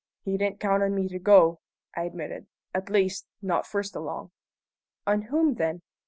[0.23, 1.59] "He didn't count on me to go,"
[1.95, 4.31] I admitted; "at least, not first along."
[5.05, 5.83] "On whom, then?"